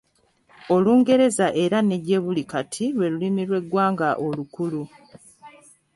[0.75, 4.83] Olungereza era ne gyebuli kati lwe lulimi lw’eggwanga olukulu.